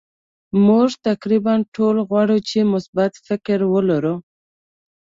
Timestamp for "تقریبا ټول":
1.07-1.95